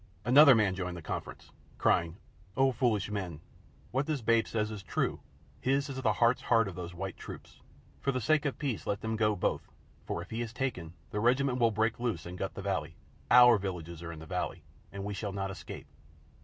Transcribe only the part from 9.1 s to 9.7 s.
go both,